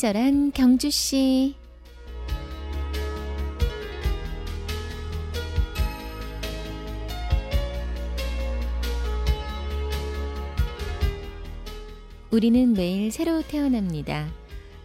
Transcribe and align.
친절한 0.00 0.52
경주 0.52 0.90
씨. 0.90 1.54
우리는 12.30 12.72
매일 12.72 13.12
새로 13.12 13.42
태어납니다. 13.42 14.30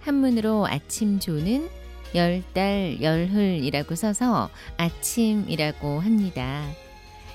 한문으로 0.01 0.67
아침 0.67 1.21
조는 1.21 1.69
열달 2.13 3.01
열흘이라고 3.01 3.95
써서 3.95 4.49
아침이라고 4.75 6.01
합니다. 6.01 6.69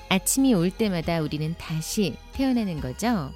아침이 0.09 0.53
올 0.53 0.69
때마다 0.69 1.19
우리는 1.19 1.55
다시 1.57 2.15
태어나는 2.33 2.79
거죠. 2.79 3.31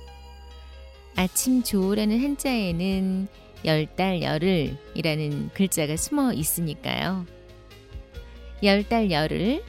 아침 1.16 1.64
조라는 1.64 2.22
한자에는 2.22 3.45
열 3.66 3.88
달 3.88 4.22
열흘이라는 4.22 5.50
글자가 5.54 5.98
숨어 5.98 6.34
있으니까요. 6.34 7.26
열 8.64 8.84
달 8.84 9.12
열흘 9.12 9.64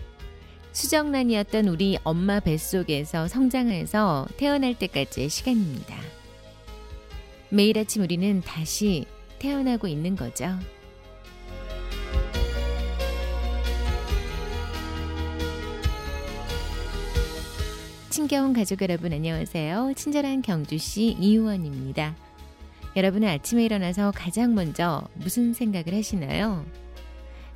수정란이었던 0.72 1.68
우리 1.68 1.98
엄마 2.04 2.38
뱃속에서 2.40 3.28
성장해서 3.28 4.26
태어날 4.36 4.74
때까지의 4.74 5.30
시간입니다. 5.30 5.96
매일 7.48 7.78
아침 7.78 8.02
우리는 8.02 8.40
다시 8.42 9.06
태어나고 9.38 9.86
있는 9.88 10.16
거죠. 10.16 10.46
친겨운 18.10 18.52
가족 18.52 18.82
여러분 18.82 19.12
안녕하세요. 19.12 19.92
친절한 19.94 20.42
경주시 20.42 21.16
이유원입니다. 21.20 22.16
여러분은 22.96 23.28
아침에 23.28 23.62
일어나서 23.62 24.10
가장 24.16 24.54
먼저 24.54 25.06
무슨 25.16 25.52
생각을 25.52 25.92
하시나요? 25.92 26.64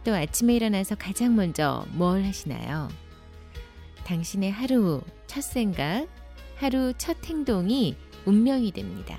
또 0.04 0.14
아침에 0.14 0.54
일어나서 0.54 0.96
가장 0.96 1.34
먼저 1.34 1.86
뭘 1.92 2.24
하시나요? 2.24 2.90
당신의 4.04 4.50
하루 4.50 5.00
첫 5.26 5.40
생각, 5.42 6.06
하루 6.56 6.92
첫 6.98 7.16
행동이 7.24 7.96
운명이 8.26 8.72
됩니다. 8.72 9.18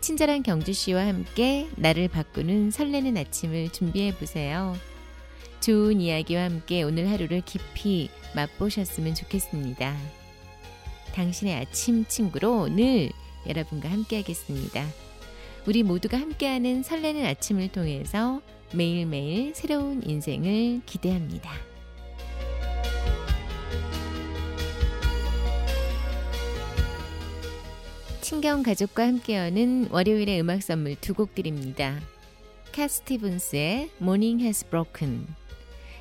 친절한 0.00 0.42
경주 0.42 0.72
씨와 0.72 1.06
함께 1.06 1.68
나를 1.76 2.08
바꾸는 2.08 2.70
설레는 2.70 3.18
아침을 3.18 3.72
준비해 3.72 4.14
보세요. 4.14 4.74
좋은 5.60 6.00
이야기와 6.00 6.44
함께 6.44 6.82
오늘 6.82 7.10
하루를 7.10 7.42
깊이 7.42 8.08
맛보셨으면 8.34 9.14
좋겠습니다. 9.14 9.94
당신의 11.14 11.56
아침 11.56 12.06
친구로 12.06 12.68
늘 12.68 13.10
여러분과 13.48 13.90
함께 13.90 14.16
하겠습니다. 14.16 14.84
우리 15.66 15.82
모두가 15.82 16.18
함께하는 16.18 16.82
설레는 16.82 17.24
아침을 17.24 17.68
통해서 17.68 18.40
매일매일 18.74 19.54
새로운 19.54 20.02
인생을 20.04 20.82
기대합니다. 20.84 21.50
친경 28.20 28.62
가족과 28.62 29.06
함께하는 29.06 29.88
월요일의 29.90 30.40
음악 30.40 30.62
선물 30.62 30.96
두 30.96 31.14
곡 31.14 31.34
드립니다. 31.34 32.00
캣 32.72 32.90
스티븐스의 32.90 33.90
Morning 34.00 34.42
Has 34.42 34.64
Broken 34.68 35.26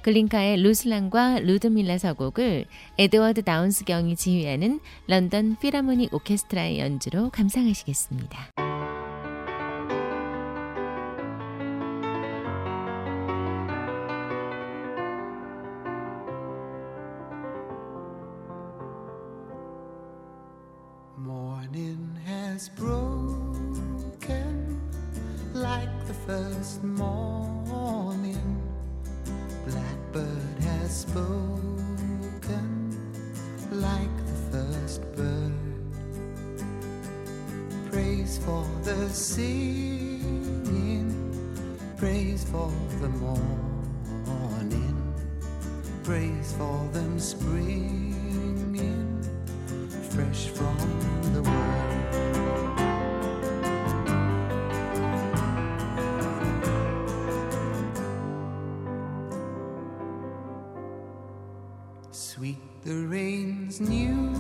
글린카의 0.03 0.57
루슬란과 0.57 1.39
루드밀라 1.39 1.97
서곡을 1.97 2.65
에드워드 2.97 3.43
다운스 3.43 3.85
경이 3.85 4.17
지휘하는 4.17 4.81
런던 5.07 5.55
필하모닉 5.59 6.13
오케스트라의 6.13 6.79
연주로 6.79 7.29
감상하시겠습니다. 7.29 8.51
Broken 22.77 24.79
like 25.53 25.89
the 26.07 26.13
first 26.25 26.81
morning. 26.81 27.52
Spoken 31.07 32.67
like 33.71 34.17
the 34.29 34.37
first 34.51 35.01
bird. 35.15 35.53
Praise 37.91 38.37
for 38.45 38.65
the 38.83 39.09
singing, 39.09 39.49
praise 41.97 42.43
for 42.45 42.71
the 43.01 43.09
morning, 43.09 44.97
praise 46.03 46.53
for 46.57 46.87
them 46.93 47.19
springing 47.19 48.13
fresh 50.09 50.47
from 50.49 51.02
Sweet 62.43 62.83
the 62.83 63.07
rain's 63.07 63.79
new 63.79 64.35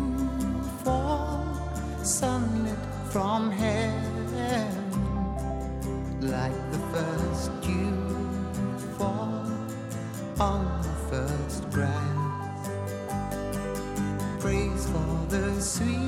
fall, 0.83 1.45
sunlit 2.03 2.77
from 3.13 3.49
heaven, 3.49 4.67
like 6.19 6.51
the 6.73 6.79
first 6.91 7.61
dew 7.61 7.95
fall 8.97 9.47
on 10.37 10.81
the 10.81 10.95
first 11.09 11.69
grass. 11.71 12.67
Praise 14.41 14.85
for 14.89 15.25
the 15.29 15.61
sweetness 15.61 15.99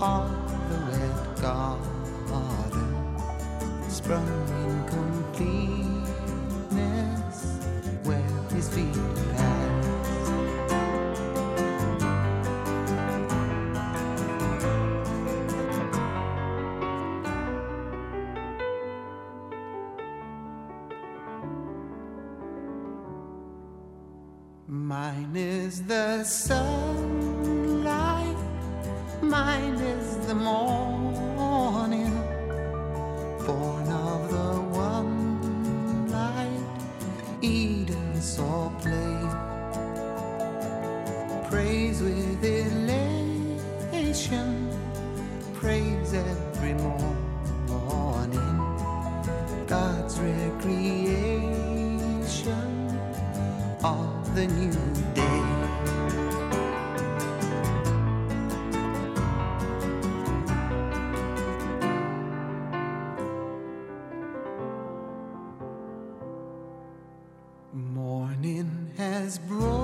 of 0.00 0.30
the 0.70 0.78
red 0.92 1.18
garden, 1.42 2.90
sprung 3.88 4.65
Mine 24.84 25.34
is 25.34 25.82
the 25.84 26.22
sunlight, 26.22 26.66
mine 29.22 29.74
is 29.74 30.16
the 30.26 30.34
morning, 30.34 32.12
of 53.86 54.34
the 54.34 54.46
new 54.48 54.72
day. 55.14 55.42
Morning 67.72 68.90
has 68.96 69.38
broken 69.38 69.76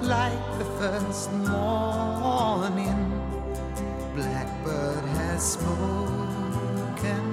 like 0.00 0.44
the 0.58 0.68
first 0.80 1.30
morning. 1.32 3.00
Blackbird 4.14 5.04
has 5.18 5.42
spoken 5.56 7.24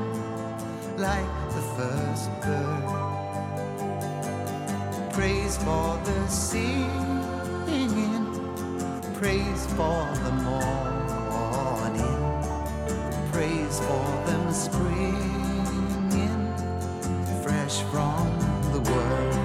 like 0.98 1.31
the 1.56 1.63
first 1.78 2.30
bird. 2.42 3.11
Praise 5.13 5.58
for 5.58 6.00
the 6.06 6.28
singing, 6.28 6.88
praise 9.16 9.66
for 9.75 10.08
the 10.24 10.31
morning, 10.31 12.04
praise 13.34 13.80
for 13.80 14.24
them 14.25 14.54
springing 14.54 15.52
fresh 17.44 17.81
from 17.92 18.30
the 18.72 18.80
world. 18.90 19.41